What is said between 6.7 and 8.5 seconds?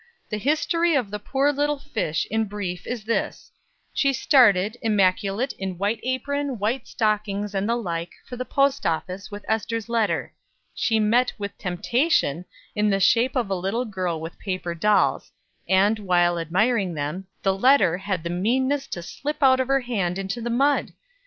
stockings, and the like, for the